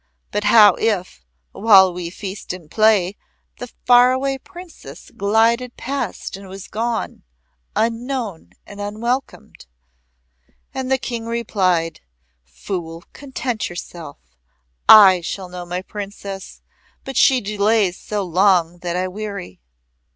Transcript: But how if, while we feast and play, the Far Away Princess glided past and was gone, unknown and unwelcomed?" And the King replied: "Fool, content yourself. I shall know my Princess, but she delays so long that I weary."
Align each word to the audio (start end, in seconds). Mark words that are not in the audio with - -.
But 0.31 0.45
how 0.45 0.73
if, 0.79 1.23
while 1.51 1.93
we 1.93 2.09
feast 2.09 2.53
and 2.53 2.71
play, 2.71 3.17
the 3.59 3.67
Far 3.85 4.13
Away 4.13 4.39
Princess 4.39 5.11
glided 5.15 5.77
past 5.77 6.35
and 6.35 6.49
was 6.49 6.67
gone, 6.67 7.21
unknown 7.75 8.53
and 8.65 8.81
unwelcomed?" 8.81 9.67
And 10.73 10.91
the 10.91 10.97
King 10.97 11.27
replied: 11.27 12.01
"Fool, 12.45 13.03
content 13.13 13.69
yourself. 13.69 14.17
I 14.89 15.21
shall 15.23 15.49
know 15.49 15.67
my 15.67 15.83
Princess, 15.83 16.63
but 17.03 17.15
she 17.15 17.39
delays 17.39 17.99
so 17.99 18.23
long 18.23 18.79
that 18.79 18.95
I 18.95 19.07
weary." 19.07 19.61